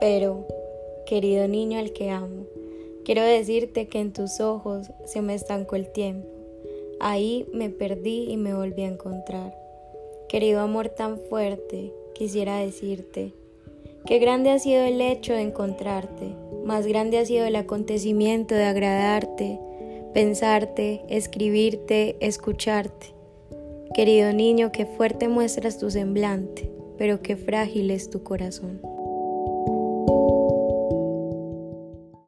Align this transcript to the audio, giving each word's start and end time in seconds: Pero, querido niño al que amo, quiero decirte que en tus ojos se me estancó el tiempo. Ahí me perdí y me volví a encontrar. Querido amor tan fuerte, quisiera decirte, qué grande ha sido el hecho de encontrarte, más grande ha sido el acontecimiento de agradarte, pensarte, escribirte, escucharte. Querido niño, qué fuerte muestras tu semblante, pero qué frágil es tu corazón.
Pero, 0.00 0.46
querido 1.04 1.46
niño 1.46 1.78
al 1.78 1.92
que 1.92 2.10
amo, 2.10 2.46
quiero 3.04 3.22
decirte 3.22 3.86
que 3.86 4.00
en 4.00 4.12
tus 4.12 4.40
ojos 4.40 4.90
se 5.04 5.20
me 5.20 5.34
estancó 5.34 5.76
el 5.76 5.92
tiempo. 5.92 6.26
Ahí 7.00 7.46
me 7.52 7.68
perdí 7.68 8.30
y 8.30 8.36
me 8.36 8.54
volví 8.54 8.82
a 8.82 8.88
encontrar. 8.88 9.54
Querido 10.28 10.60
amor 10.60 10.88
tan 10.88 11.18
fuerte, 11.18 11.92
quisiera 12.14 12.58
decirte, 12.58 13.34
qué 14.06 14.18
grande 14.18 14.50
ha 14.50 14.58
sido 14.58 14.82
el 14.84 15.00
hecho 15.00 15.34
de 15.34 15.42
encontrarte, 15.42 16.34
más 16.64 16.86
grande 16.86 17.18
ha 17.18 17.26
sido 17.26 17.46
el 17.46 17.56
acontecimiento 17.56 18.54
de 18.54 18.64
agradarte, 18.64 19.58
pensarte, 20.14 21.02
escribirte, 21.08 22.16
escucharte. 22.20 23.08
Querido 23.94 24.32
niño, 24.32 24.70
qué 24.72 24.86
fuerte 24.86 25.28
muestras 25.28 25.78
tu 25.78 25.90
semblante, 25.90 26.70
pero 26.96 27.22
qué 27.22 27.36
frágil 27.36 27.90
es 27.90 28.08
tu 28.08 28.22
corazón. 28.22 28.80